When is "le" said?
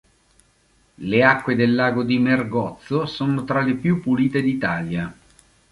1.11-1.21, 3.61-3.75